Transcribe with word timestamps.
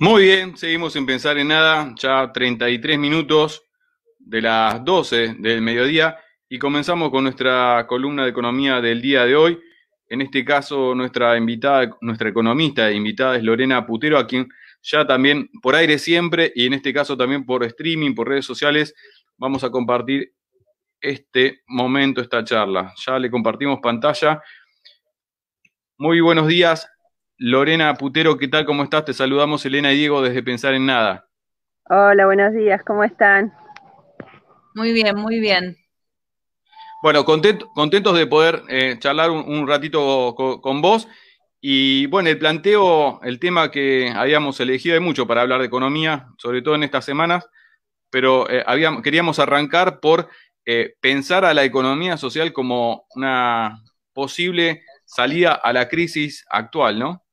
Muy 0.00 0.26
bien, 0.26 0.56
seguimos 0.56 0.92
sin 0.92 1.04
pensar 1.06 1.38
en 1.38 1.48
nada, 1.48 1.92
ya 1.98 2.30
33 2.32 3.00
minutos 3.00 3.64
de 4.20 4.42
las 4.42 4.84
12 4.84 5.34
del 5.40 5.60
mediodía 5.60 6.16
y 6.48 6.56
comenzamos 6.56 7.10
con 7.10 7.24
nuestra 7.24 7.84
columna 7.88 8.22
de 8.22 8.30
economía 8.30 8.80
del 8.80 9.02
día 9.02 9.24
de 9.24 9.34
hoy. 9.34 9.58
En 10.08 10.22
este 10.22 10.44
caso, 10.44 10.94
nuestra 10.94 11.36
invitada, 11.36 11.90
nuestra 12.00 12.28
economista 12.28 12.92
invitada 12.92 13.38
es 13.38 13.42
Lorena 13.42 13.84
Putero, 13.84 14.18
a 14.18 14.26
quien 14.28 14.48
ya 14.82 15.04
también 15.04 15.50
por 15.60 15.74
aire 15.74 15.98
siempre 15.98 16.52
y 16.54 16.66
en 16.66 16.74
este 16.74 16.92
caso 16.94 17.16
también 17.16 17.44
por 17.44 17.64
streaming, 17.64 18.14
por 18.14 18.28
redes 18.28 18.46
sociales, 18.46 18.94
vamos 19.36 19.64
a 19.64 19.70
compartir 19.70 20.32
este 21.00 21.62
momento, 21.66 22.20
esta 22.20 22.44
charla. 22.44 22.94
Ya 23.04 23.18
le 23.18 23.32
compartimos 23.32 23.80
pantalla. 23.82 24.40
Muy 25.96 26.20
buenos 26.20 26.46
días, 26.46 26.88
Lorena 27.40 27.94
Putero, 27.94 28.36
¿qué 28.36 28.48
tal? 28.48 28.64
¿Cómo 28.64 28.82
estás? 28.82 29.04
Te 29.04 29.14
saludamos 29.14 29.64
Elena 29.64 29.92
y 29.92 29.98
Diego 29.98 30.20
desde 30.22 30.42
Pensar 30.42 30.74
en 30.74 30.86
Nada. 30.86 31.28
Hola, 31.88 32.26
buenos 32.26 32.52
días, 32.52 32.82
¿cómo 32.84 33.04
están? 33.04 33.54
Muy 34.74 34.92
bien, 34.92 35.16
muy 35.16 35.38
bien. 35.38 35.76
Bueno, 37.00 37.24
contentos 37.24 38.16
de 38.16 38.26
poder 38.26 38.64
eh, 38.68 38.96
charlar 38.98 39.30
un, 39.30 39.68
ratito 39.68 40.34
con, 40.34 40.82
vos. 40.82 41.06
Y 41.60 42.06
bueno, 42.06 42.28
el 42.28 42.40
planteo, 42.40 43.20
el 43.22 43.38
tema 43.38 43.70
que 43.70 44.12
habíamos 44.16 44.58
elegido 44.58 44.96
hay 44.96 45.00
mucho 45.00 45.28
para 45.28 45.42
hablar 45.42 45.60
de 45.60 45.66
economía, 45.66 46.26
sobre 46.38 46.60
todo 46.60 46.74
en 46.74 46.82
estas 46.82 47.04
semanas, 47.04 47.48
pero 48.10 48.50
eh, 48.50 48.64
queríamos 49.04 49.38
arrancar 49.38 50.00
por 50.00 50.28
eh, 50.66 50.96
pensar 51.00 51.44
a 51.44 51.54
la 51.54 51.62
economía 51.62 52.16
social 52.16 52.52
como 52.52 53.06
una 53.14 53.80
posible 54.12 54.82
salida 55.04 55.52
a 55.52 55.72
la 55.72 55.88
crisis 55.88 56.44
actual, 56.50 56.98
¿no? 56.98 57.27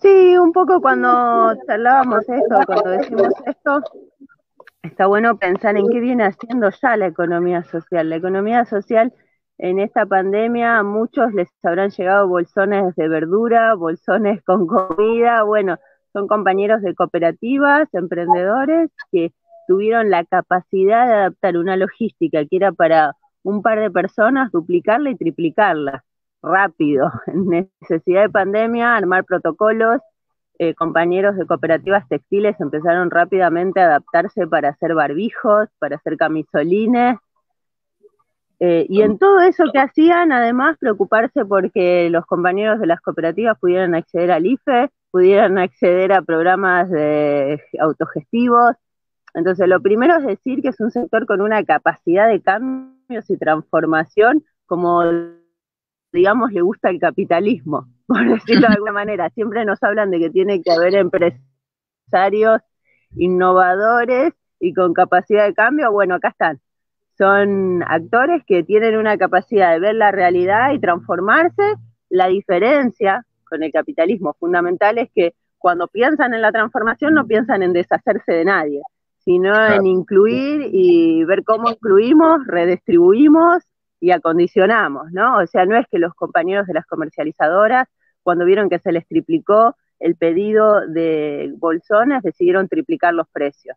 Sí, 0.00 0.36
un 0.36 0.52
poco 0.52 0.80
cuando 0.80 1.54
charlábamos 1.66 2.28
esto, 2.28 2.56
cuando 2.66 2.90
decimos 2.90 3.32
esto, 3.46 3.80
está 4.82 5.06
bueno 5.06 5.38
pensar 5.38 5.76
en 5.76 5.88
qué 5.88 6.00
viene 6.00 6.24
haciendo 6.24 6.70
ya 6.70 6.96
la 6.96 7.06
economía 7.06 7.64
social. 7.64 8.10
La 8.10 8.16
economía 8.16 8.64
social 8.66 9.12
en 9.58 9.78
esta 9.78 10.04
pandemia 10.04 10.78
a 10.78 10.82
muchos 10.82 11.32
les 11.32 11.48
habrán 11.62 11.90
llegado 11.90 12.28
bolsones 12.28 12.94
de 12.96 13.08
verdura, 13.08 13.74
bolsones 13.74 14.42
con 14.44 14.66
comida, 14.66 15.42
bueno, 15.44 15.78
son 16.12 16.28
compañeros 16.28 16.82
de 16.82 16.94
cooperativas, 16.94 17.88
emprendedores 17.94 18.90
que 19.10 19.32
tuvieron 19.66 20.10
la 20.10 20.24
capacidad 20.24 21.06
de 21.06 21.14
adaptar 21.14 21.56
una 21.56 21.76
logística 21.76 22.44
que 22.44 22.56
era 22.56 22.72
para 22.72 23.12
un 23.42 23.62
par 23.62 23.80
de 23.80 23.90
personas, 23.90 24.52
duplicarla 24.52 25.10
y 25.10 25.16
triplicarla 25.16 26.04
rápido. 26.42 27.10
Necesidad 27.26 28.22
de 28.22 28.30
pandemia, 28.30 28.96
armar 28.96 29.24
protocolos, 29.24 30.00
eh, 30.58 30.74
compañeros 30.74 31.36
de 31.36 31.46
cooperativas 31.46 32.08
textiles 32.08 32.56
empezaron 32.60 33.10
rápidamente 33.10 33.80
a 33.80 33.86
adaptarse 33.86 34.46
para 34.46 34.70
hacer 34.70 34.94
barbijos, 34.94 35.68
para 35.78 35.96
hacer 35.96 36.16
camisolines. 36.16 37.18
Eh, 38.58 38.86
y 38.88 39.02
en 39.02 39.18
todo 39.18 39.40
eso 39.40 39.64
que 39.70 39.78
hacían, 39.78 40.32
además, 40.32 40.78
preocuparse 40.78 41.44
porque 41.44 42.08
los 42.08 42.24
compañeros 42.24 42.80
de 42.80 42.86
las 42.86 43.02
cooperativas 43.02 43.58
pudieran 43.58 43.94
acceder 43.94 44.32
al 44.32 44.46
IFE, 44.46 44.90
pudieran 45.10 45.58
acceder 45.58 46.12
a 46.12 46.22
programas 46.22 46.90
de 46.90 47.62
autogestivos. 47.78 48.76
Entonces, 49.34 49.68
lo 49.68 49.82
primero 49.82 50.16
es 50.16 50.24
decir 50.24 50.62
que 50.62 50.68
es 50.68 50.80
un 50.80 50.90
sector 50.90 51.26
con 51.26 51.42
una 51.42 51.64
capacidad 51.64 52.28
de 52.28 52.40
cambios 52.40 53.28
y 53.28 53.36
transformación, 53.36 54.42
como 54.64 55.02
digamos, 56.12 56.52
le 56.52 56.62
gusta 56.62 56.90
el 56.90 56.98
capitalismo 56.98 57.86
por 58.06 58.26
decirlo 58.28 58.68
de 58.68 58.74
alguna 58.74 58.92
manera. 58.92 59.30
Siempre 59.30 59.64
nos 59.64 59.82
hablan 59.82 60.10
de 60.10 60.18
que 60.18 60.30
tiene 60.30 60.62
que 60.62 60.72
haber 60.72 60.94
empresarios 60.94 62.60
innovadores 63.16 64.32
y 64.60 64.72
con 64.72 64.94
capacidad 64.94 65.46
de 65.46 65.54
cambio. 65.54 65.92
Bueno, 65.92 66.14
acá 66.14 66.28
están. 66.28 66.60
Son 67.18 67.82
actores 67.82 68.42
que 68.46 68.62
tienen 68.62 68.96
una 68.96 69.16
capacidad 69.16 69.72
de 69.72 69.80
ver 69.80 69.94
la 69.94 70.12
realidad 70.12 70.72
y 70.72 70.78
transformarse. 70.78 71.74
La 72.10 72.28
diferencia 72.28 73.24
con 73.48 73.62
el 73.62 73.72
capitalismo 73.72 74.34
fundamental 74.38 74.98
es 74.98 75.10
que 75.14 75.34
cuando 75.58 75.88
piensan 75.88 76.34
en 76.34 76.42
la 76.42 76.52
transformación 76.52 77.14
no 77.14 77.26
piensan 77.26 77.62
en 77.62 77.72
deshacerse 77.72 78.32
de 78.32 78.44
nadie, 78.44 78.82
sino 79.18 79.52
en 79.66 79.86
incluir 79.86 80.68
y 80.72 81.24
ver 81.24 81.42
cómo 81.42 81.70
incluimos, 81.70 82.46
redistribuimos 82.46 83.64
y 84.00 84.10
acondicionamos, 84.10 85.12
¿no? 85.12 85.38
O 85.38 85.46
sea, 85.46 85.66
no 85.66 85.76
es 85.76 85.86
que 85.90 85.98
los 85.98 86.14
compañeros 86.14 86.66
de 86.66 86.74
las 86.74 86.86
comercializadoras 86.86 87.88
cuando 88.26 88.44
vieron 88.44 88.68
que 88.68 88.80
se 88.80 88.90
les 88.90 89.06
triplicó 89.06 89.76
el 90.00 90.16
pedido 90.16 90.84
de 90.88 91.54
bolsones, 91.58 92.24
decidieron 92.24 92.66
triplicar 92.68 93.14
los 93.14 93.28
precios. 93.28 93.76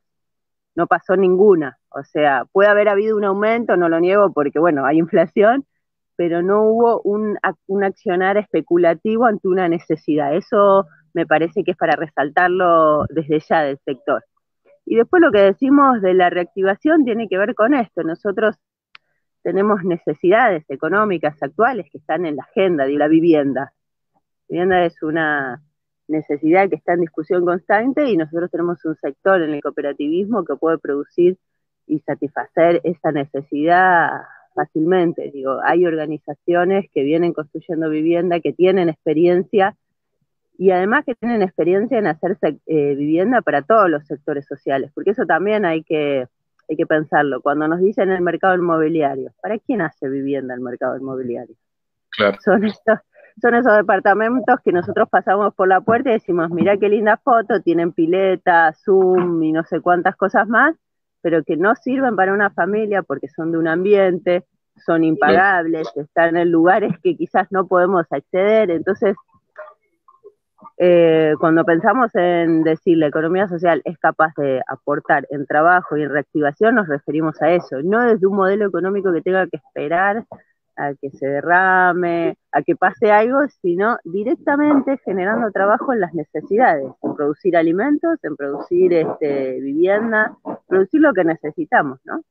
No 0.74 0.88
pasó 0.88 1.16
ninguna. 1.16 1.78
O 1.90 2.04
sea, 2.04 2.46
puede 2.52 2.68
haber 2.68 2.90
habido 2.90 3.16
un 3.16 3.26
aumento, 3.26 3.78
no 3.78 3.90
lo 3.90 4.00
niego 4.00 4.34
porque, 4.34 4.58
bueno, 4.58 4.86
hay 4.88 4.98
inflación, 5.06 5.66
pero 6.16 6.42
no 6.42 6.64
hubo 6.64 7.00
un, 7.04 7.38
un 7.68 7.84
accionar 7.84 8.38
especulativo 8.38 9.26
ante 9.26 9.48
una 9.48 9.70
necesidad. 9.70 10.36
Eso 10.36 10.88
me 11.14 11.28
parece 11.28 11.64
que 11.64 11.72
es 11.72 11.78
para 11.78 11.96
resaltarlo 11.96 13.06
desde 13.10 13.40
ya 13.42 13.62
del 13.62 13.78
sector. 13.86 14.26
Y 14.84 14.96
después 14.96 15.22
lo 15.22 15.32
que 15.32 15.42
decimos 15.42 16.02
de 16.02 16.16
la 16.16 16.32
reactivación 16.32 17.06
tiene 17.06 17.28
que 17.30 17.38
ver 17.38 17.54
con 17.54 17.76
esto. 17.76 18.02
Nosotros 18.02 18.56
tenemos 19.44 19.84
necesidades 19.84 20.64
económicas 20.70 21.42
actuales 21.42 21.88
que 21.92 21.98
están 21.98 22.26
en 22.26 22.36
la 22.36 22.44
agenda 22.44 22.86
de 22.86 22.94
la 22.94 23.08
vivienda 23.08 23.74
vivienda 24.50 24.86
es 24.86 25.02
una 25.04 25.62
necesidad 26.08 26.70
que 26.70 26.76
está 26.76 26.94
en 26.94 27.02
discusión 27.02 27.46
constante 27.46 28.10
y 28.10 28.18
nosotros 28.18 28.50
tenemos 28.50 28.84
un 28.84 28.96
sector 28.96 29.42
en 29.42 29.52
el 29.54 29.62
cooperativismo 29.62 30.44
que 30.44 30.56
puede 30.56 30.80
producir 30.80 31.38
y 31.86 32.00
satisfacer 32.00 32.82
esa 32.84 33.12
necesidad 33.12 34.10
fácilmente. 34.56 35.30
Digo, 35.32 35.60
hay 35.64 35.86
organizaciones 35.86 36.90
que 36.92 37.04
vienen 37.04 37.34
construyendo 37.34 37.90
vivienda, 37.90 38.40
que 38.40 38.54
tienen 38.54 38.90
experiencia 38.90 39.76
y 40.58 40.72
además 40.72 41.06
que 41.06 41.16
tienen 41.16 41.44
experiencia 41.44 42.00
en 42.00 42.08
hacerse 42.08 42.60
eh, 42.66 42.96
vivienda 42.96 43.42
para 43.42 43.62
todos 43.62 43.90
los 43.90 44.06
sectores 44.08 44.46
sociales, 44.46 44.92
porque 44.94 45.12
eso 45.12 45.26
también 45.26 45.64
hay 45.64 45.84
que, 45.84 46.26
hay 46.70 46.76
que 46.76 46.86
pensarlo. 46.86 47.42
Cuando 47.42 47.68
nos 47.68 47.80
dicen 47.80 48.10
el 48.12 48.22
mercado 48.22 48.56
inmobiliario, 48.56 49.32
¿para 49.42 49.58
quién 49.58 49.82
hace 49.82 50.08
vivienda 50.08 50.54
el 50.54 50.62
mercado 50.62 50.98
inmobiliario? 50.98 51.56
Claro. 52.12 52.38
Son 52.42 52.64
estos 52.66 53.00
son 53.42 53.56
esos 53.56 53.76
departamentos 53.76 54.60
que 54.64 54.72
nosotros 54.72 55.08
pasamos 55.10 55.54
por 55.56 55.68
la 55.68 55.82
puerta 55.82 56.10
y 56.10 56.14
decimos, 56.14 56.50
mira 56.50 56.78
qué 56.78 56.90
linda 56.90 57.18
foto, 57.18 57.62
tienen 57.62 57.94
pileta, 57.94 58.74
Zoom 58.84 59.42
y 59.44 59.52
no 59.52 59.64
sé 59.64 59.80
cuántas 59.82 60.16
cosas 60.16 60.48
más, 60.48 60.76
pero 61.22 61.44
que 61.44 61.58
no 61.58 61.76
sirven 61.76 62.16
para 62.16 62.34
una 62.34 62.50
familia 62.50 63.02
porque 63.04 63.28
son 63.30 63.52
de 63.52 63.58
un 63.58 63.68
ambiente, 63.68 64.46
son 64.86 65.04
impagables, 65.04 65.88
están 65.96 66.38
en 66.38 66.52
lugares 66.52 66.94
que 67.04 67.16
quizás 67.16 67.48
no 67.52 67.68
podemos 67.68 68.06
acceder. 68.12 68.72
Entonces, 68.72 69.16
eh, 70.78 71.34
cuando 71.40 71.66
pensamos 71.66 72.14
en 72.16 72.64
decir 72.64 72.98
la 72.98 73.08
economía 73.08 73.48
social 73.48 73.82
es 73.86 73.98
capaz 73.98 74.34
de 74.38 74.62
aportar 74.68 75.28
en 75.30 75.46
trabajo 75.46 75.98
y 75.98 76.04
en 76.04 76.10
reactivación, 76.10 76.76
nos 76.76 76.88
referimos 76.88 77.42
a 77.42 77.52
eso, 77.52 77.82
no 77.84 78.02
desde 78.02 78.28
un 78.28 78.36
modelo 78.36 78.68
económico 78.68 79.12
que 79.12 79.22
tenga 79.22 79.48
que 79.48 79.58
esperar 79.58 80.26
a 80.78 80.94
que 80.94 81.10
se 81.12 81.28
derrame, 81.28 82.38
a 82.54 82.62
que 82.62 82.76
pase 82.76 83.12
algo, 83.12 83.40
sino 83.62 83.98
directamente 84.06 84.98
generando 85.04 85.52
trabajo 85.52 85.92
en 85.92 86.00
las 86.00 86.14
necesidades, 86.14 86.88
en 87.04 87.16
producir 87.16 87.58
alimentos, 87.58 88.18
en 88.24 88.38
producir 88.38 88.94
este, 88.94 89.60
vivienda, 89.60 90.38
producir 90.68 91.02
lo 91.02 91.14
que 91.14 91.26
necesitamos, 91.26 92.00
¿no? 92.06 92.24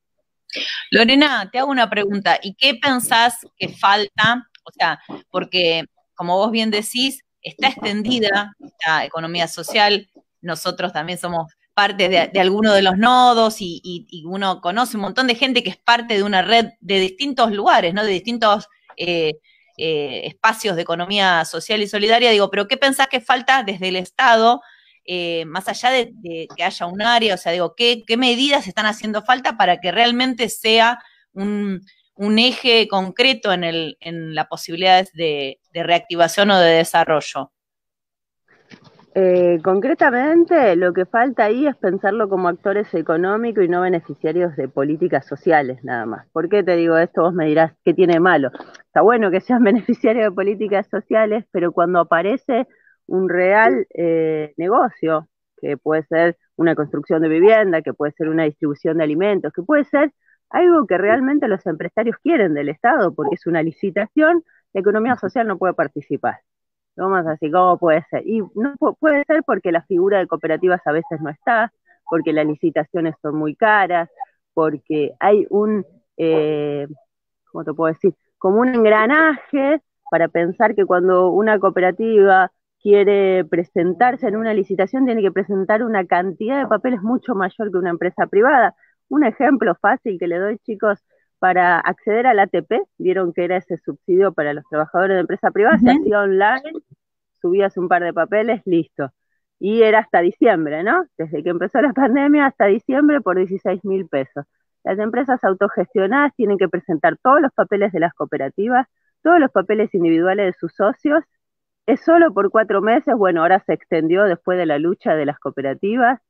Lorena, 0.91 1.51
te 1.53 1.59
hago 1.59 1.71
una 1.71 1.91
pregunta. 1.91 2.39
¿Y 2.43 2.55
qué 2.55 2.79
pensás 2.81 3.47
que 3.59 3.69
falta? 3.69 4.49
O 4.65 4.71
sea, 4.73 4.99
porque 5.31 5.85
como 6.15 6.37
vos 6.37 6.51
bien 6.51 6.71
decís, 6.71 7.23
está 7.43 7.69
extendida 7.69 8.55
la 8.87 9.05
economía 9.05 9.49
social, 9.49 10.09
nosotros 10.41 10.93
también 10.93 11.19
somos 11.19 11.53
parte 11.79 12.09
de, 12.09 12.41
alguno 12.41 12.73
de 12.73 12.83
los 12.83 12.99
nodos 12.99 13.59
y, 13.61 14.25
uno 14.27 14.61
conoce 14.61 14.97
un 14.97 15.03
montón 15.03 15.29
de 15.29 15.37
gente 15.37 15.63
que 15.63 15.71
es 15.71 15.77
parte 15.77 16.17
de 16.17 16.25
una 16.25 16.43
red 16.43 16.71
de 16.81 16.99
distintos 16.99 17.53
lugares, 17.53 17.95
¿no? 17.95 18.03
De 18.03 18.11
distintos 18.11 18.67
eh, 18.97 19.35
eh, 19.77 20.23
espacios 20.25 20.75
de 20.75 20.83
economía 20.83 21.45
social 21.45 21.81
y 21.81 21.87
solidaria. 21.87 22.33
Digo, 22.33 22.51
pero 22.51 22.67
¿qué 22.67 22.77
pensás 22.77 23.07
que 23.07 23.21
falta 23.21 23.63
desde 23.63 23.91
el 23.91 23.95
Estado, 23.95 24.61
eh, 25.05 25.45
más 25.47 25.69
allá 25.69 25.91
de, 25.91 26.49
que 26.57 26.65
haya 26.65 26.87
un 26.87 27.01
área? 27.01 27.35
O 27.35 27.39
sea, 27.39 27.53
digo, 27.53 27.77
¿qué, 27.77 28.03
medidas 28.17 28.67
están 28.67 28.87
haciendo 28.87 29.23
falta 29.23 29.57
para 29.57 29.81
que 29.81 29.93
realmente 29.93 30.49
sea 30.49 30.99
un, 31.33 31.81
eje 32.39 32.89
concreto 32.89 33.53
en, 33.53 33.65
el, 33.65 33.97
en 34.01 34.35
las 34.35 34.47
posibilidades 34.47 35.13
de 35.13 35.59
reactivación 35.73 36.51
o 36.51 36.59
de 36.59 36.73
desarrollo? 36.73 37.53
Eh, 39.21 39.59
concretamente, 39.65 40.77
lo 40.77 40.93
que 40.93 41.05
falta 41.05 41.45
ahí 41.45 41.67
es 41.67 41.75
pensarlo 41.77 42.29
como 42.29 42.47
actores 42.47 42.95
económicos 42.95 43.65
y 43.65 43.69
no 43.69 43.81
beneficiarios 43.81 44.55
de 44.55 44.69
políticas 44.69 45.27
sociales, 45.27 45.83
nada 45.83 46.07
más. 46.07 46.29
¿Por 46.31 46.49
qué 46.49 46.63
te 46.63 46.77
digo 46.77 46.97
esto? 46.97 47.23
Vos 47.23 47.35
me 47.35 47.47
dirás, 47.47 47.73
¿qué 47.85 47.95
tiene 47.95 48.21
malo? 48.21 48.53
Está 48.87 49.01
bueno 49.01 49.33
que 49.33 49.41
sean 49.41 49.65
beneficiarios 49.65 50.27
de 50.27 50.31
políticas 50.31 50.87
sociales, 50.89 51.45
pero 51.51 51.73
cuando 51.73 51.99
aparece 51.99 52.69
un 53.07 53.29
real 53.29 53.89
eh, 53.93 54.55
negocio, 54.57 55.29
que 55.61 55.77
puede 55.77 56.05
ser 56.05 56.37
una 56.55 56.77
construcción 56.77 57.21
de 57.21 57.29
vivienda, 57.29 57.83
que 57.83 57.95
puede 57.95 58.13
ser 58.13 58.29
una 58.29 58.45
distribución 58.45 58.99
de 58.99 59.05
alimentos, 59.05 59.53
que 59.53 59.63
puede 59.63 59.85
ser 59.87 60.13
algo 60.51 60.87
que 60.87 60.99
realmente 60.99 61.49
los 61.49 61.67
empresarios 61.67 62.17
quieren 62.23 62.55
del 62.55 62.69
Estado, 62.69 63.15
porque 63.15 63.35
es 63.37 63.47
una 63.47 63.63
licitación, 63.63 64.45
la 64.73 64.81
economía 64.81 65.17
social 65.17 65.47
no 65.47 65.59
puede 65.59 65.75
participar. 65.75 66.41
Vamos 66.97 67.27
así, 67.27 67.51
¿cómo 67.51 67.79
puede 67.79 68.05
ser? 68.11 68.27
Y 68.27 68.41
no 68.41 68.75
puede 68.99 69.25
ser 69.25 69.43
porque 69.45 69.73
la 69.73 69.83
figura 69.83 70.19
de 70.19 70.27
cooperativas 70.27 70.85
a 70.87 70.93
veces 70.93 71.21
no 71.21 71.31
está, 71.31 71.73
porque 72.11 72.33
las 72.33 72.47
licitaciones 72.47 73.15
son 73.23 73.37
muy 73.37 73.55
caras, 73.55 74.11
porque 74.55 75.13
hay 75.21 75.47
un, 75.51 75.87
eh, 76.17 76.89
¿cómo 77.53 77.65
te 77.65 77.73
puedo 77.75 77.93
decir? 77.93 78.15
Como 78.39 78.61
un 78.61 78.75
engranaje 78.75 79.81
para 80.11 80.29
pensar 80.29 80.75
que 80.75 80.85
cuando 80.87 81.31
una 81.31 81.59
cooperativa 81.59 82.51
quiere 82.81 83.45
presentarse 83.45 84.29
en 84.29 84.37
una 84.37 84.55
licitación 84.55 85.05
tiene 85.05 85.23
que 85.23 85.33
presentar 85.33 85.83
una 85.83 86.05
cantidad 86.07 86.59
de 86.59 86.67
papeles 86.67 87.03
mucho 87.03 87.35
mayor 87.35 87.71
que 87.71 87.79
una 87.79 87.91
empresa 87.91 88.27
privada. 88.27 88.75
Un 89.09 89.25
ejemplo 89.25 89.75
fácil 89.81 90.19
que 90.19 90.29
le 90.29 90.39
doy, 90.39 90.59
chicos, 90.59 91.05
para 91.39 91.79
acceder 91.79 92.27
al 92.27 92.39
ATP, 92.41 92.73
vieron 92.99 93.33
que 93.33 93.45
era 93.45 93.57
ese 93.57 93.79
subsidio 93.79 94.33
para 94.33 94.53
los 94.53 94.65
trabajadores 94.69 95.17
de 95.17 95.21
empresa 95.21 95.51
privada, 95.51 95.79
se 95.79 95.91
hacía 95.91 96.21
online, 96.21 96.73
subías 97.41 97.77
un 97.77 97.89
par 97.89 98.03
de 98.03 98.13
papeles, 98.13 98.63
listo. 98.65 99.11
Y 99.61 99.83
era 99.83 100.01
hasta 100.01 100.21
diciembre, 100.21 100.83
¿no? 100.83 101.05
Desde 101.17 101.43
que 101.43 101.51
empezó 101.51 101.81
la 101.81 101.93
pandemia 101.93 102.47
hasta 102.47 102.67
diciembre 102.67 103.21
por 103.21 103.37
16 103.37 103.85
mil 103.85 104.07
pesos. 104.09 104.45
Las 104.85 104.99
empresas 104.99 105.43
autogestionadas 105.45 106.35
tienen 106.37 106.59
que 106.59 106.69
presentar 106.69 107.17
todos 107.23 107.41
los 107.41 107.53
papeles 107.53 107.93
de 107.93 108.01
las 108.01 108.15
cooperativas, 108.15 108.87
todos 109.23 109.41
los 109.41 109.51
papeles 109.51 109.95
individuales 109.95 110.47
de 110.47 110.59
sus 110.59 110.75
socios. 110.75 111.25
Es 111.87 112.01
solo 112.03 112.33
por 112.33 112.51
cuatro 112.51 112.83
meses, 112.83 113.15
bueno, 113.17 113.43
ahora 113.43 113.61
se 113.67 113.73
extendió 113.73 114.25
después 114.25 114.59
de 114.59 114.67
la 114.67 114.79
lucha 114.79 115.15
de 115.15 115.27
las 115.27 115.39
cooperativas 115.39 116.21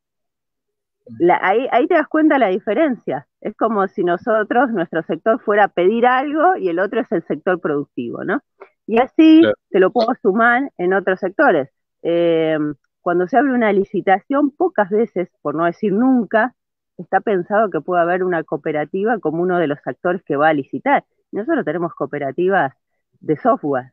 ahí, 1.40 1.86
te 1.86 1.94
das 1.94 2.08
cuenta 2.08 2.38
la 2.38 2.48
diferencia. 2.48 3.26
Es 3.40 3.56
como 3.56 3.86
si 3.88 4.04
nosotros, 4.04 4.70
nuestro 4.70 5.02
sector 5.02 5.40
fuera 5.40 5.64
a 5.64 5.68
pedir 5.68 6.06
algo 6.06 6.56
y 6.56 6.68
el 6.68 6.78
otro 6.78 7.00
es 7.00 7.10
el 7.12 7.22
sector 7.24 7.60
productivo, 7.60 8.24
¿no? 8.24 8.40
Y 8.86 8.98
así 9.00 9.42
te 9.70 9.80
lo 9.80 9.92
puedo 9.92 10.08
sumar 10.22 10.70
en 10.78 10.94
otros 10.94 11.20
sectores. 11.20 11.68
Em, 12.02 12.74
cuando 13.00 13.26
se 13.28 13.36
abre 13.36 13.52
una 13.52 13.72
licitación, 13.72 14.50
pocas 14.50 14.90
veces, 14.90 15.28
por 15.42 15.54
no 15.54 15.64
decir 15.64 15.92
nunca, 15.92 16.54
está 16.96 17.20
pensado 17.20 17.70
que 17.70 17.80
pueda 17.80 18.02
haber 18.02 18.24
una 18.24 18.42
cooperativa 18.44 19.18
como 19.18 19.42
uno 19.42 19.58
de 19.58 19.66
los 19.66 19.78
actores 19.84 20.22
que 20.24 20.36
va 20.36 20.48
a 20.48 20.54
licitar. 20.54 21.04
Nosotros 21.32 21.64
tenemos 21.64 21.94
cooperativas 21.94 22.74
de 23.20 23.36
software. 23.36 23.92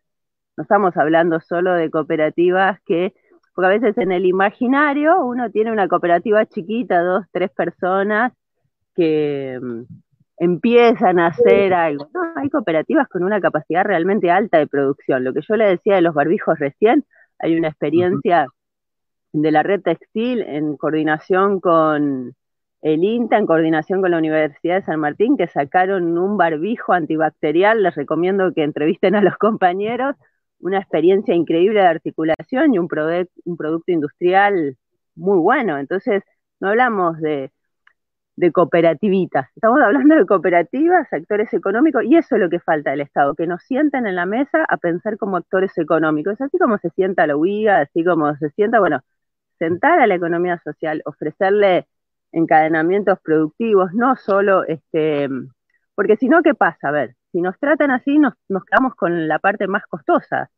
No 0.58 0.64
estamos 0.64 0.96
hablando 0.98 1.40
solo 1.42 1.74
de 1.74 1.90
cooperativas 1.92 2.80
que 2.86 3.14
porque 3.56 3.68
a 3.68 3.80
veces 3.80 3.98
en 3.98 4.12
el 4.12 4.26
imaginario 4.26 5.26
uno 5.26 5.50
tiene 5.50 5.72
una 5.72 5.88
cooperativa 5.88 6.46
chiquita, 6.46 7.02
dos, 7.02 7.26
tres 7.32 7.50
personas 7.52 8.34
que 8.96 9.58
mm, 9.62 9.82
empiezan 10.38 11.20
a 11.20 11.28
hacer 11.28 11.74
algo. 11.74 12.10
No, 12.14 12.22
hay 12.36 12.50
cooperativas 12.50 13.08
con 13.08 13.24
una 13.24 13.40
capacidad 13.40 13.86
realmente 13.86 14.30
alta 14.30 14.58
de 14.58 14.68
producción. 14.68 15.24
Lo 15.24 15.34
que 15.34 15.40
yo 15.42 15.56
le 15.56 15.70
decía 15.70 15.96
de 15.96 16.02
los 16.02 16.14
barbijos 16.14 16.60
recién, 16.60 17.06
hay 17.40 17.58
una 17.58 17.70
experiencia 17.70 18.48
de 19.32 19.52
la 19.52 19.64
red 19.64 19.82
textil 19.82 20.42
en 20.42 20.76
coordinación 20.76 21.62
con 21.62 22.36
el 22.82 23.04
INTA, 23.04 23.38
en 23.38 23.46
coordinación 23.46 24.02
con 24.02 24.12
la 24.12 24.18
Universidad 24.18 24.76
de 24.76 24.86
San 24.86 25.00
Martín, 25.00 25.38
que 25.38 25.48
sacaron 25.48 26.18
un 26.18 26.36
barbijo 26.38 26.92
antibacterial. 26.92 27.84
Les 27.84 27.96
recomiendo 27.96 28.54
que 28.54 28.64
entrevisten 28.64 29.16
a 29.16 29.22
los 29.22 29.38
compañeros 29.40 30.18
una 30.60 30.80
experiencia 30.80 31.36
increíble 31.36 31.82
de 31.82 31.88
articulación 31.88 32.74
y 32.74 32.80
un, 32.80 32.88
producto 32.88 33.92
industrial 33.92 34.78
muy 35.16 35.38
bueno. 35.40 35.78
Entonces, 35.78 36.24
no 36.60 36.70
hablamos 36.70 37.20
de, 37.22 37.52
de 38.36 38.52
cooperativitas, 38.52 39.50
estamos 39.56 39.80
hablando 39.82 40.16
de 40.16 40.26
cooperativas, 40.26 41.12
actores 41.12 41.54
económicos, 41.54 42.04
y 42.06 42.18
eso 42.18 42.36
es 42.36 42.42
lo 42.42 42.50
que 42.50 42.60
falta 42.60 42.92
del 42.92 43.02
Estado, 43.02 43.36
que 43.36 43.48
nos 43.48 43.64
sienten 43.64 44.08
en 44.08 44.16
la 44.16 44.26
mesa 44.26 44.66
a 44.68 44.78
pensar 44.78 45.18
como 45.18 45.38
actores 45.38 45.78
económicos, 45.78 46.40
así 46.42 46.58
como 46.58 46.78
se 46.80 46.90
sienta 46.92 47.28
la 47.28 47.38
UIA, 47.38 47.82
así 47.82 48.04
como 48.04 48.36
se 48.38 48.50
sienta, 48.52 48.80
bueno, 48.80 49.02
sentar 49.60 50.00
a 50.00 50.08
la 50.08 50.16
economía 50.16 50.60
social, 50.64 51.02
ofrecerle 51.06 51.88
encadenamientos 52.32 53.20
productivos, 53.22 53.94
no 53.94 54.16
solo 54.18 54.66
este, 54.66 55.30
porque 55.96 56.18
si 56.18 56.28
no, 56.30 56.44
¿qué 56.44 56.54
pasa? 56.54 56.90
A 56.90 56.92
ver, 56.92 57.16
si 57.36 57.42
nos 57.42 57.60
tratan 57.60 57.92
así, 57.92 58.18
nos, 58.18 58.34
nos 58.48 58.64
quedamos 58.64 58.96
con 58.96 59.28
la 59.28 59.40
parte 59.40 59.68
más 59.68 59.86
costosa 59.88 60.50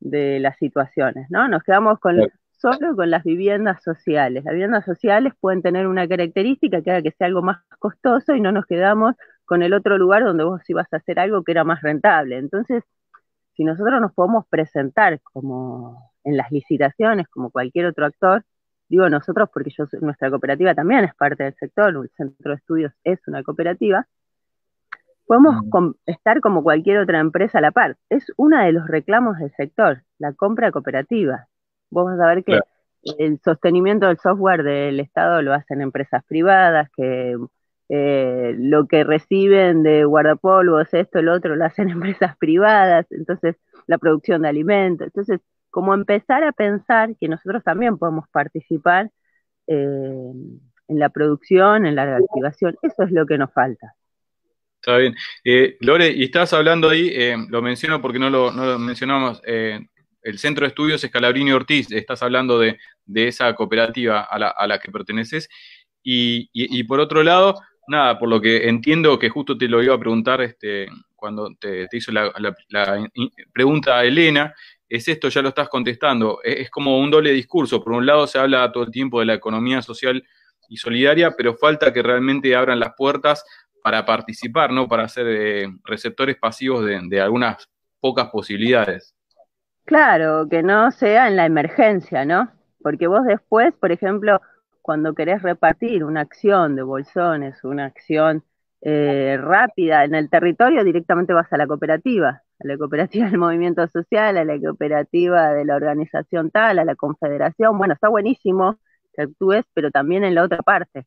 de 0.00 0.40
las 0.40 0.56
situaciones, 0.56 1.26
¿no? 1.28 1.46
Nos 1.46 1.62
quedamos 1.62 1.98
con 2.00 2.16
solo 2.52 2.96
con 2.96 3.10
las 3.10 3.22
viviendas 3.22 3.82
sociales. 3.82 4.42
Las 4.42 4.54
viviendas 4.54 4.86
sociales 4.86 5.34
pueden 5.38 5.60
tener 5.60 5.86
una 5.86 6.08
característica 6.08 6.80
que 6.80 6.90
haga 6.90 7.02
que 7.02 7.10
sea 7.10 7.26
algo 7.26 7.42
más 7.42 7.58
costoso 7.78 8.34
y 8.34 8.40
no 8.40 8.50
nos 8.50 8.64
quedamos 8.64 9.14
con 9.44 9.62
el 9.62 9.74
otro 9.74 9.98
lugar 9.98 10.24
donde 10.24 10.44
vos 10.44 10.62
ibas 10.70 10.90
a 10.94 10.96
hacer 10.96 11.18
algo 11.18 11.44
que 11.44 11.52
era 11.52 11.64
más 11.64 11.82
rentable. 11.82 12.38
Entonces, 12.38 12.82
si 13.54 13.62
nosotros 13.64 14.00
nos 14.00 14.14
podemos 14.14 14.46
presentar 14.48 15.20
como 15.20 16.14
en 16.24 16.38
las 16.38 16.50
licitaciones, 16.50 17.28
como 17.28 17.50
cualquier 17.50 17.84
otro 17.84 18.06
actor, 18.06 18.42
digo 18.88 19.06
nosotros 19.10 19.50
porque 19.52 19.68
yo 19.76 19.84
nuestra 20.00 20.30
cooperativa 20.30 20.74
también 20.74 21.04
es 21.04 21.14
parte 21.14 21.44
del 21.44 21.54
sector, 21.56 21.94
el 21.94 22.10
centro 22.16 22.52
de 22.52 22.56
estudios 22.56 22.92
es 23.04 23.20
una 23.28 23.42
cooperativa, 23.42 24.06
Podemos 25.32 25.64
mm. 25.64 25.92
estar 26.04 26.42
como 26.42 26.62
cualquier 26.62 26.98
otra 26.98 27.18
empresa 27.18 27.56
a 27.56 27.62
la 27.62 27.70
par. 27.70 27.96
Es 28.10 28.30
uno 28.36 28.62
de 28.62 28.70
los 28.70 28.86
reclamos 28.86 29.38
del 29.38 29.50
sector, 29.52 30.02
la 30.18 30.34
compra 30.34 30.70
cooperativa. 30.70 31.48
Vos 31.88 32.04
vas 32.04 32.20
a 32.20 32.34
ver 32.34 32.44
que 32.44 32.60
el 33.18 33.40
sostenimiento 33.42 34.08
del 34.08 34.18
software 34.18 34.62
del 34.62 35.00
Estado 35.00 35.40
lo 35.40 35.54
hacen 35.54 35.80
empresas 35.80 36.22
privadas, 36.26 36.90
que 36.94 37.38
eh, 37.88 38.54
lo 38.58 38.86
que 38.86 39.04
reciben 39.04 39.82
de 39.82 40.04
guardapolvos, 40.04 40.92
esto, 40.92 41.20
el 41.20 41.30
otro, 41.30 41.56
lo 41.56 41.64
hacen 41.64 41.88
empresas 41.88 42.36
privadas, 42.36 43.06
entonces 43.10 43.56
la 43.86 43.96
producción 43.96 44.42
de 44.42 44.50
alimentos. 44.50 45.06
Entonces, 45.06 45.40
como 45.70 45.94
empezar 45.94 46.44
a 46.44 46.52
pensar 46.52 47.16
que 47.16 47.28
nosotros 47.28 47.64
también 47.64 47.96
podemos 47.96 48.28
participar 48.28 49.10
eh, 49.66 50.32
en 50.88 50.98
la 50.98 51.08
producción, 51.08 51.86
en 51.86 51.96
la 51.96 52.04
reactivación, 52.04 52.76
eso 52.82 53.04
es 53.04 53.12
lo 53.12 53.24
que 53.24 53.38
nos 53.38 53.50
falta. 53.50 53.94
Está 54.84 54.96
bien. 54.96 55.14
Eh, 55.44 55.76
Lore, 55.78 56.10
y 56.10 56.24
estás 56.24 56.52
hablando 56.52 56.88
ahí, 56.88 57.08
eh, 57.12 57.36
lo 57.48 57.62
menciono 57.62 58.02
porque 58.02 58.18
no 58.18 58.28
lo, 58.28 58.50
mencionamos, 58.80 59.40
eh, 59.46 59.78
el 60.22 60.38
Centro 60.40 60.64
de 60.64 60.70
Estudios 60.70 61.04
Escalabrini 61.04 61.52
Ortiz, 61.52 61.92
estás 61.92 62.20
hablando 62.20 62.58
de, 62.58 62.78
esa 63.14 63.54
cooperativa 63.54 64.22
a 64.22 64.66
la, 64.66 64.78
que 64.80 64.90
perteneces. 64.90 65.48
Y, 66.02 66.82
por 66.84 66.98
otro 66.98 67.22
lado, 67.22 67.60
nada, 67.86 68.18
por 68.18 68.28
lo 68.28 68.40
que 68.40 68.68
entiendo 68.68 69.20
que 69.20 69.28
justo 69.28 69.56
te 69.56 69.68
lo 69.68 69.80
iba 69.84 69.94
a 69.94 70.00
preguntar 70.00 70.40
este, 70.40 70.88
cuando 71.14 71.54
te, 71.60 71.86
hizo 71.92 72.10
la, 72.10 72.32
pregunta 73.52 73.98
a 73.98 74.04
Elena, 74.04 74.52
es 74.88 75.06
esto, 75.06 75.28
ya 75.28 75.42
lo 75.42 75.50
estás 75.50 75.68
contestando, 75.68 76.40
es, 76.42 76.62
es 76.62 76.70
como 76.70 76.98
un 76.98 77.08
doble 77.08 77.30
discurso. 77.30 77.84
Por 77.84 77.92
un 77.92 78.04
lado 78.04 78.26
se 78.26 78.40
habla 78.40 78.72
todo 78.72 78.82
el 78.82 78.90
tiempo 78.90 79.20
de 79.20 79.26
la 79.26 79.34
economía 79.34 79.80
social 79.80 80.24
y 80.68 80.76
solidaria, 80.76 81.34
pero 81.36 81.54
falta 81.54 81.92
que 81.92 82.02
realmente 82.02 82.56
abran 82.56 82.80
las 82.80 82.94
puertas 82.96 83.44
para 83.82 84.06
participar, 84.06 84.70
¿no? 84.70 84.88
Para 84.88 85.08
ser 85.08 85.26
eh, 85.28 85.66
receptores 85.84 86.36
pasivos 86.36 86.84
de, 86.84 87.20
algunas 87.20 87.68
pocas 88.00 88.28
posibilidades. 88.30 89.14
Claro, 89.84 90.46
que 90.48 90.62
no 90.62 90.90
sea 90.90 91.28
en 91.28 91.36
la 91.36 91.46
emergencia, 91.46 92.24
¿no? 92.24 92.50
Porque 92.80 93.06
vos 93.06 93.24
después, 93.24 93.74
por 93.74 93.92
ejemplo, 93.92 94.40
cuando 94.80 95.14
querés 95.14 95.42
repartir 95.42 96.04
una 96.04 96.20
acción 96.20 96.76
de 96.76 96.82
bolsones, 96.82 97.62
una 97.64 97.86
acción 97.86 98.44
eh, 98.80 99.36
rápida 99.40 100.04
en 100.04 100.14
el 100.14 100.28
territorio, 100.30 100.84
directamente 100.84 101.32
vas 101.32 101.52
a 101.52 101.56
la 101.56 101.66
cooperativa, 101.66 102.42
a 102.58 102.66
la 102.66 102.76
cooperativa 102.76 103.26
del 103.26 103.38
movimiento 103.38 103.86
social, 103.88 104.36
a 104.36 104.44
la 104.44 104.58
cooperativa 104.58 105.52
de 105.52 105.64
la 105.64 105.76
organización 105.76 106.50
tal, 106.50 106.78
a 106.78 106.84
la 106.84 106.96
confederación. 106.96 107.78
Bueno, 107.78 107.94
está 107.94 108.08
buenísimo 108.08 108.78
que 109.14 109.22
actúes, 109.22 109.64
pero 109.74 109.90
también 109.90 110.24
en 110.24 110.34
la 110.34 110.44
otra 110.44 110.58
parte. 110.58 111.06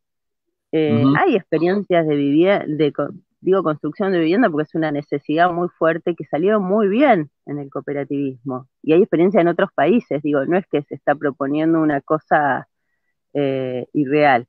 Eh, 0.78 1.06
hay 1.18 1.38
experiencias 1.38 2.06
de 2.06 2.16
vivienda, 2.18 2.66
de, 2.68 2.92
digo 3.40 3.64
construcción 3.64 4.12
de 4.12 4.20
vivienda 4.20 4.50
porque 4.50 4.64
es 4.64 4.76
una 4.76 4.92
necesidad 4.92 5.50
muy 5.50 5.70
fuerte 5.70 6.16
que 6.16 6.26
salió 6.26 6.60
muy 6.60 6.90
bien 6.90 7.32
en 7.46 7.60
el 7.60 7.70
cooperativismo. 7.70 8.68
Y 8.84 8.92
hay 8.92 9.00
experiencia 9.02 9.40
en 9.40 9.48
otros 9.48 9.70
países, 9.74 10.22
digo, 10.22 10.44
no 10.46 10.58
es 10.58 10.66
que 10.68 10.82
se 10.84 10.96
está 10.96 11.16
proponiendo 11.16 11.80
una 11.80 12.02
cosa 12.02 12.68
eh, 13.34 13.88
irreal. 13.94 14.48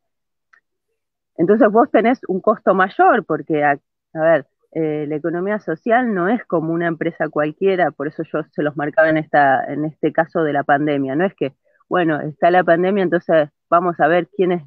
Entonces 1.36 1.70
vos 1.70 1.88
tenés 1.92 2.18
un 2.26 2.40
costo 2.40 2.74
mayor 2.74 3.24
porque, 3.24 3.62
a, 3.62 3.78
ver, 4.12 4.46
eh, 4.72 5.06
la 5.08 5.14
economía 5.14 5.60
social 5.60 6.12
no 6.12 6.28
es 6.28 6.44
como 6.44 6.72
una 6.72 6.88
empresa 6.88 7.28
cualquiera, 7.28 7.92
por 7.92 8.08
eso 8.08 8.24
yo 8.24 8.40
se 8.50 8.64
los 8.64 8.76
marcaba 8.76 9.10
en, 9.10 9.18
esta, 9.18 9.64
en 9.72 9.84
este 9.84 10.12
caso 10.12 10.42
de 10.42 10.52
la 10.52 10.64
pandemia, 10.64 11.14
no 11.14 11.24
es 11.24 11.34
que, 11.34 11.54
bueno, 11.88 12.20
está 12.20 12.50
la 12.50 12.64
pandemia, 12.64 13.04
entonces 13.04 13.48
vamos 13.70 14.00
a 14.00 14.08
ver 14.08 14.28
quiénes 14.36 14.64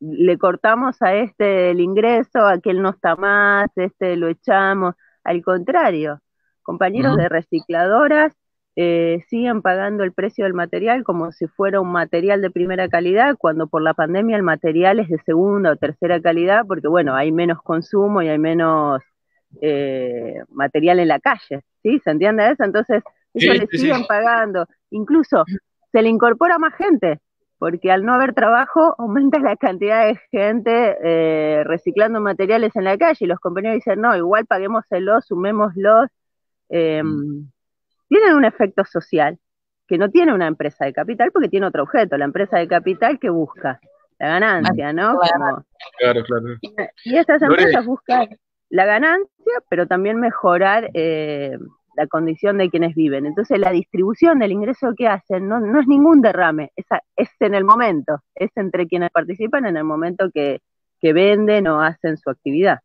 le 0.00 0.38
cortamos 0.38 1.00
a 1.02 1.14
este 1.14 1.70
el 1.70 1.80
ingreso, 1.80 2.46
aquel 2.46 2.82
no 2.82 2.90
está 2.90 3.16
más, 3.16 3.70
este 3.76 4.16
lo 4.16 4.28
echamos. 4.28 4.94
Al 5.24 5.42
contrario, 5.42 6.20
compañeros 6.62 7.16
de 7.16 7.28
recicladoras 7.28 8.34
eh, 8.76 9.22
siguen 9.28 9.62
pagando 9.62 10.04
el 10.04 10.12
precio 10.12 10.44
del 10.44 10.54
material 10.54 11.04
como 11.04 11.32
si 11.32 11.46
fuera 11.46 11.80
un 11.80 11.92
material 11.92 12.40
de 12.40 12.50
primera 12.50 12.88
calidad, 12.88 13.36
cuando 13.38 13.66
por 13.66 13.82
la 13.82 13.94
pandemia 13.94 14.36
el 14.36 14.42
material 14.42 15.00
es 15.00 15.08
de 15.08 15.18
segunda 15.18 15.72
o 15.72 15.76
tercera 15.76 16.20
calidad, 16.20 16.64
porque 16.66 16.88
bueno, 16.88 17.14
hay 17.14 17.32
menos 17.32 17.60
consumo 17.62 18.22
y 18.22 18.28
hay 18.28 18.38
menos 18.38 19.02
eh, 19.60 20.42
material 20.48 21.00
en 21.00 21.08
la 21.08 21.20
calle, 21.20 21.62
¿sí? 21.82 22.00
¿Se 22.02 22.10
entiende 22.10 22.50
eso? 22.50 22.64
Entonces, 22.64 23.02
ellos 23.34 23.58
le 23.58 23.66
siguen 23.66 24.06
pagando, 24.06 24.66
incluso 24.90 25.44
se 25.92 26.02
le 26.02 26.08
incorpora 26.08 26.58
más 26.58 26.74
gente, 26.74 27.20
porque 27.60 27.92
al 27.92 28.06
no 28.06 28.14
haber 28.14 28.34
trabajo 28.34 28.94
aumenta 28.98 29.38
la 29.38 29.54
cantidad 29.54 30.06
de 30.06 30.16
gente 30.32 30.96
eh, 31.04 31.62
reciclando 31.64 32.20
materiales 32.20 32.74
en 32.74 32.84
la 32.84 32.98
calle 32.98 33.18
y 33.20 33.26
los 33.26 33.38
compañeros 33.38 33.76
dicen, 33.76 34.00
no, 34.00 34.16
igual 34.16 34.46
paguémoselo, 34.46 35.20
sumémoslos. 35.20 36.08
Eh, 36.70 37.02
tienen 38.08 38.34
un 38.34 38.44
efecto 38.44 38.84
social 38.84 39.38
que 39.86 39.98
no 39.98 40.08
tiene 40.08 40.32
una 40.32 40.46
empresa 40.46 40.84
de 40.84 40.92
capital 40.92 41.30
porque 41.32 41.48
tiene 41.48 41.66
otro 41.66 41.82
objeto, 41.82 42.16
la 42.16 42.24
empresa 42.24 42.58
de 42.58 42.66
capital 42.66 43.18
que 43.18 43.28
busca 43.28 43.80
la 44.18 44.28
ganancia, 44.28 44.92
¿no? 44.92 45.18
claro, 45.98 46.22
claro. 46.24 46.46
Y 47.04 47.16
estas 47.16 47.42
empresas 47.42 47.84
buscan 47.84 48.28
la 48.68 48.84
ganancia, 48.84 49.52
pero 49.68 49.86
también 49.86 50.18
mejorar 50.18 50.90
eh, 50.94 51.58
la 51.96 52.06
condición 52.06 52.58
de 52.58 52.70
quienes 52.70 52.94
viven. 52.94 53.26
Entonces 53.26 53.58
la 53.58 53.70
distribución 53.70 54.38
del 54.38 54.52
ingreso 54.52 54.94
que 54.96 55.08
hacen 55.08 55.48
no, 55.48 55.60
no 55.60 55.80
es 55.80 55.86
ningún 55.86 56.20
derrame, 56.22 56.70
es, 56.76 56.86
es, 57.16 57.28
en 57.40 57.54
el 57.54 57.64
momento, 57.64 58.22
es 58.34 58.50
entre 58.56 58.86
quienes 58.86 59.10
participan 59.10 59.66
en 59.66 59.76
el 59.76 59.84
momento 59.84 60.30
que, 60.32 60.60
que 61.00 61.12
venden 61.12 61.66
o 61.66 61.80
hacen 61.80 62.16
su 62.16 62.30
actividad. 62.30 62.80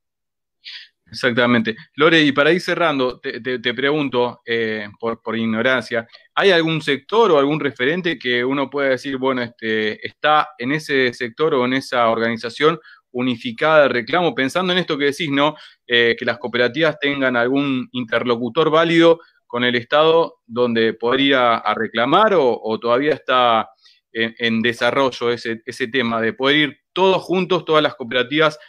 Exactamente. 1.08 1.76
Lore, 1.96 2.22
y 2.22 2.32
para 2.32 2.52
ir 2.52 2.60
cerrando, 2.60 3.20
te, 3.20 3.74
pregunto, 3.74 4.42
eh, 4.46 4.90
por, 5.00 5.38
ignorancia, 5.38 6.08
¿hay 6.34 6.50
algún 6.50 6.82
sector 6.82 7.32
o 7.32 7.38
algún 7.38 7.60
referente 7.60 8.18
que 8.18 8.44
uno 8.44 8.70
pueda 8.70 8.90
decir, 8.90 9.18
bueno, 9.18 9.44
este, 9.44 10.06
está 10.06 10.50
en 10.58 10.72
ese 10.72 11.14
sector 11.14 11.54
o 11.54 11.66
en 11.66 11.74
esa 11.74 12.10
organización 12.10 12.80
unificada 13.16 13.84
de 13.84 13.90
reclamo, 13.90 14.36
pensando 14.36 14.74
en 14.74 14.80
esto 14.80 14.98
que 14.98 15.06
decís, 15.06 15.30
¿no? 15.32 15.56
Eh, 15.88 16.16
que 16.20 16.26
las 16.26 16.38
cooperativas 16.38 17.00
tengan 17.00 17.38
algún 17.38 17.88
interlocutor 17.94 18.70
válido 18.70 19.20
con 19.48 19.64
el 19.64 19.76
Estado 19.76 20.36
donde 20.46 20.94
poder 20.94 21.22
ir 21.22 21.36
a, 21.36 21.74
reclamar 21.74 22.34
o, 22.36 22.78
todavía 22.80 23.14
está 23.14 23.70
en, 24.12 24.62
desarrollo 24.62 25.32
ese, 25.32 25.88
tema 25.92 26.20
de 26.20 26.34
poder 26.34 26.56
ir 26.56 26.78
todos 26.92 27.22
juntos, 27.22 27.64
todas 27.64 27.82
las 27.82 27.96
cooperativas, 27.96 28.60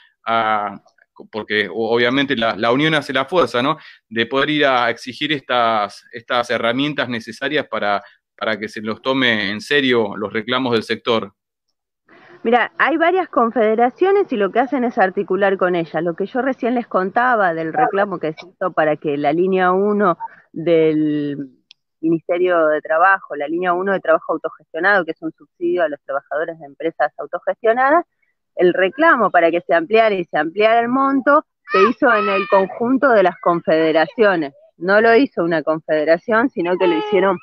porque 1.32 1.68
obviamente 1.72 2.36
la, 2.36 2.70
unión 2.70 2.94
hace 2.94 3.12
la 3.12 3.24
fuerza, 3.24 3.62
¿no? 3.62 3.78
De 4.08 4.26
poder 4.26 4.50
ir 4.50 4.66
a 4.66 4.90
exigir 4.90 5.32
estas, 5.32 6.04
estas 6.12 6.50
herramientas 6.50 7.08
necesarias 7.08 7.66
para, 7.68 8.02
para 8.36 8.58
que 8.58 8.68
se 8.68 8.80
los 8.80 9.02
tome 9.02 9.50
en 9.50 9.60
serio 9.60 10.16
los 10.16 10.32
reclamos 10.32 10.72
del 10.72 10.84
sector. 10.84 11.32
Mira, 12.42 12.72
hay 12.78 12.96
varias 12.96 13.28
confederaciones 13.28 14.32
y 14.32 14.36
lo 14.36 14.52
que 14.52 14.60
hacen 14.60 14.84
es 14.84 14.98
articular 14.98 15.56
con 15.56 15.74
ellas. 15.74 16.02
Lo 16.02 16.14
que 16.14 16.26
yo 16.26 16.42
recién 16.42 16.74
les 16.74 16.86
contaba 16.86 17.54
del 17.54 17.72
reclamo 17.72 18.18
que 18.18 18.32
se 18.34 18.48
hizo 18.48 18.72
para 18.72 18.96
que 18.96 19.16
la 19.16 19.32
línea 19.32 19.72
1 19.72 20.18
del 20.52 21.50
Ministerio 22.00 22.66
de 22.68 22.80
Trabajo, 22.80 23.34
la 23.36 23.48
línea 23.48 23.72
1 23.72 23.92
de 23.92 24.00
trabajo 24.00 24.34
autogestionado, 24.34 25.04
que 25.04 25.12
es 25.12 25.22
un 25.22 25.32
subsidio 25.32 25.82
a 25.82 25.88
los 25.88 26.00
trabajadores 26.04 26.58
de 26.58 26.66
empresas 26.66 27.12
autogestionadas, 27.18 28.04
el 28.54 28.72
reclamo 28.72 29.30
para 29.30 29.50
que 29.50 29.60
se 29.60 29.74
ampliara 29.74 30.14
y 30.14 30.24
se 30.24 30.38
ampliara 30.38 30.80
el 30.80 30.88
monto 30.88 31.44
se 31.72 31.78
hizo 31.90 32.14
en 32.14 32.28
el 32.28 32.48
conjunto 32.48 33.10
de 33.10 33.22
las 33.22 33.36
confederaciones. 33.40 34.54
No 34.76 35.00
lo 35.00 35.14
hizo 35.16 35.42
una 35.42 35.62
confederación, 35.62 36.48
sino 36.50 36.76
que 36.76 36.86
lo 36.86 36.96
hicieron 36.96 37.38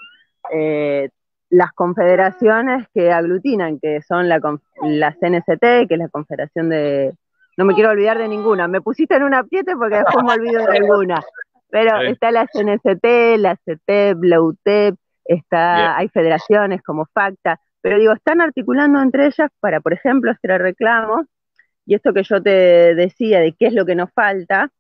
eh, 0.52 1.10
las 1.54 1.72
confederaciones 1.74 2.88
que 2.96 3.12
aglutinan, 3.12 3.80
que 3.80 4.02
son 4.02 4.28
la, 4.28 4.40
la 4.82 5.12
CNCT, 5.12 5.88
que 5.88 5.94
es 5.94 5.98
la 6.00 6.10
Confederación 6.10 6.70
de... 6.70 7.14
No 7.58 7.66
me 7.66 7.76
quiero 7.76 7.92
olvidar 7.92 8.18
de 8.18 8.28
ninguna. 8.28 8.68
Me 8.68 8.82
pusiste 8.82 9.16
en 9.16 9.24
un 9.24 9.36
apriete 9.36 9.76
porque 9.76 9.98
después 9.98 10.26
me 10.26 10.34
olvido 10.34 10.66
de 10.66 10.78
alguna. 10.78 11.22
Pero 11.70 12.02
está 12.02 12.32
la 12.32 12.48
CNCT, 12.48 13.38
la 13.38 13.56
CETEP, 13.64 14.24
la 14.24 14.42
UTEP, 14.42 14.96
está, 15.26 15.96
hay 15.96 16.10
federaciones 16.10 16.82
como 16.82 17.06
FACTA. 17.06 17.60
Pero 17.82 18.00
digo, 18.00 18.14
están 18.14 18.42
articulando 18.42 19.00
entre 19.00 19.28
ellas 19.28 19.52
para, 19.60 19.80
por 19.80 19.94
ejemplo, 19.94 20.32
este 20.32 20.58
reclamo, 20.58 21.26
y 21.86 21.94
esto 21.94 22.14
que 22.14 22.24
yo 22.24 22.42
te 22.42 22.96
decía 22.96 23.42
de 23.42 23.54
qué 23.54 23.68
es 23.68 23.74
lo 23.74 23.86
que 23.86 23.94
nos 23.94 24.12
falta, 24.12 24.72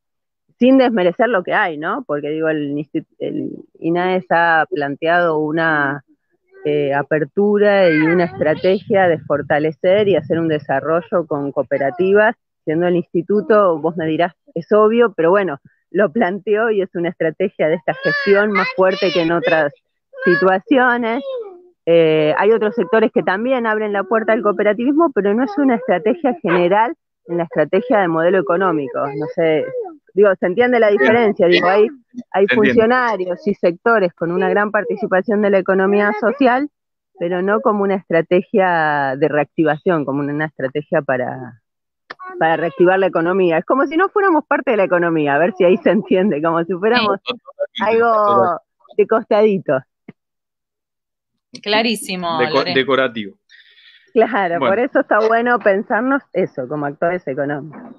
sin 0.58 0.80
desmerecer 0.80 1.30
lo 1.30 1.44
que 1.44 1.54
hay, 1.54 1.78
¿no? 1.78 2.04
Porque 2.08 2.30
digo, 2.30 2.50
el, 2.50 2.88
el 3.20 3.52
INAES 3.80 4.26
ha 4.32 4.66
planteado 4.72 5.38
una 5.38 6.04
eh, 6.66 6.94
apertura 6.94 7.90
y 7.90 7.98
una 7.98 8.26
estrategia 8.26 9.08
de 9.08 9.20
fortalecer 9.20 10.08
y 10.08 10.16
hacer 10.16 10.40
un 10.40 10.48
desarrollo 10.48 11.28
con 11.28 11.52
cooperativas, 11.52 12.36
siendo 12.64 12.88
el 12.88 12.96
instituto, 12.96 13.80
vos 13.80 13.98
me 13.98 14.06
dirás, 14.06 14.34
es 14.56 14.72
obvio, 14.72 15.14
pero 15.14 15.30
bueno, 15.30 15.60
lo 15.92 16.12
planteó 16.12 16.72
y 16.72 16.82
es 16.82 16.90
una 16.96 17.10
estrategia 17.10 17.68
de 17.68 17.76
esta 17.76 17.94
gestión 17.94 18.52
más 18.52 18.68
fuerte 18.76 19.12
que 19.14 19.22
en 19.22 19.32
otras 19.32 19.74
situaciones. 20.26 21.24
Eh, 21.86 22.34
hay 22.38 22.52
otros 22.52 22.76
sectores 22.76 23.12
que 23.12 23.24
también 23.24 23.68
abren 23.68 23.94
la 23.94 24.04
puerta 24.04 24.34
al 24.34 24.42
cooperativismo, 24.42 25.12
pero 25.14 25.34
no 25.34 25.44
es 25.44 25.58
una 25.58 25.76
estrategia 25.76 26.34
general 26.42 26.96
en 27.28 27.38
la 27.38 27.44
estrategia 27.44 28.00
de 28.00 28.08
modelo 28.08 28.40
económico. 28.40 29.00
No 29.00 29.26
sé, 29.36 29.66
digo, 30.14 30.30
se 30.40 30.46
entiende 30.46 30.80
la 30.80 30.90
diferencia. 30.90 31.48
Digo, 31.48 31.68
hay, 31.68 31.88
hay 32.32 32.48
funcionarios 32.48 33.46
y 33.48 33.54
sectores 33.54 34.14
con 34.14 34.32
una 34.32 34.50
gran 34.50 34.72
participación 34.72 35.42
de 35.42 35.50
la 35.50 35.58
economía 35.60 36.14
social, 36.20 36.70
pero 37.20 37.42
no 37.42 37.62
como 37.62 37.84
una 37.84 37.96
estrategia 37.96 39.16
de 39.18 39.28
reactivación, 39.28 40.06
como 40.06 40.20
una 40.20 40.46
estrategia 40.46 41.02
para, 41.02 41.62
para 42.40 42.58
reactivar 42.58 43.00
la 43.00 43.08
economía. 43.08 43.58
Es 43.58 43.66
como 43.66 43.86
si 43.88 43.98
no 43.98 44.10
fuéramos 44.10 44.46
parte 44.46 44.72
de 44.72 44.78
la 44.78 44.84
economía, 44.86 45.36
a 45.36 45.40
ver 45.40 45.54
si 45.54 45.64
ahí 45.64 45.78
se 45.78 45.92
entiende, 45.92 46.42
como 46.42 46.64
si 46.64 46.74
fuéramos 46.74 47.20
algo 47.82 48.60
de 48.98 49.08
costadito. 49.08 49.80
Clarísimo. 51.62 52.40
decorativo. 52.74 53.38
Claro, 54.14 54.60
por 54.60 54.78
eso 54.78 55.00
está 55.00 55.20
bueno 55.28 55.58
pensarnos 55.60 56.22
eso, 56.34 56.68
como 56.68 56.86
actores 56.86 57.28
económicos. 57.28 57.96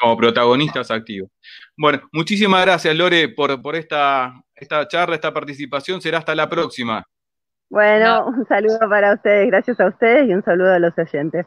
Como 0.00 0.16
protagonistas 0.16 0.90
activos. 0.90 1.30
Bueno, 1.76 2.02
muchísimas 2.12 2.64
gracias, 2.64 2.96
Lore, 2.96 3.28
por, 3.28 3.62
por 3.62 3.76
esta, 3.76 4.34
esta 4.54 4.86
charla, 4.88 5.14
esta 5.14 5.32
participación. 5.32 6.00
Será 6.00 6.18
hasta 6.18 6.34
la 6.34 6.48
próxima. 6.48 7.04
Bueno, 7.70 8.26
un 8.26 8.46
saludo 8.46 8.78
para 8.88 9.14
ustedes, 9.14 9.46
gracias 9.48 9.78
a 9.80 9.88
ustedes 9.88 10.28
y 10.28 10.34
un 10.34 10.44
saludo 10.44 10.72
a 10.72 10.78
los 10.78 10.92
oyentes. 10.98 11.46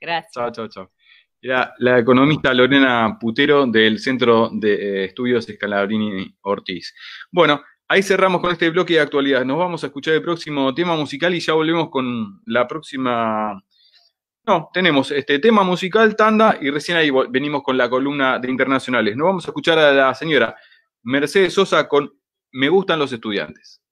Gracias. 0.00 0.32
Chao, 0.32 0.50
chao, 0.50 0.68
chao. 0.68 0.90
Era 1.40 1.72
la 1.78 1.98
economista 1.98 2.52
Lorena 2.52 3.16
Putero 3.20 3.66
del 3.66 4.00
Centro 4.00 4.50
de 4.52 5.04
Estudios 5.04 5.48
Escalabrini 5.48 6.36
Ortiz. 6.42 6.94
Bueno, 7.30 7.62
Ahí 7.90 8.02
cerramos 8.02 8.42
con 8.42 8.52
este 8.52 8.68
bloque 8.68 8.92
de 8.94 9.00
actualidad. 9.00 9.46
Nos 9.46 9.56
vamos 9.56 9.82
a 9.82 9.86
escuchar 9.86 10.12
el 10.12 10.20
próximo 10.20 10.74
tema 10.74 10.94
musical 10.94 11.34
y 11.34 11.40
ya 11.40 11.54
volvemos 11.54 11.88
con 11.88 12.42
la 12.44 12.68
próxima. 12.68 13.62
No, 14.48 14.70
tenemos 14.72 15.10
este 15.10 15.38
tema 15.40 15.62
musical, 15.62 16.16
tanda, 16.16 16.56
y 16.58 16.70
recién 16.70 16.96
ahí 16.96 17.10
venimos 17.28 17.62
con 17.62 17.76
la 17.76 17.90
columna 17.90 18.38
de 18.38 18.50
internacionales. 18.50 19.14
Nos 19.14 19.26
vamos 19.26 19.44
a 19.44 19.50
escuchar 19.50 19.78
a 19.78 19.92
la 19.92 20.14
señora 20.14 20.56
Mercedes 21.02 21.52
Sosa 21.52 21.86
con 21.86 22.10
Me 22.52 22.70
gustan 22.70 22.98
los 22.98 23.12
estudiantes. 23.12 23.82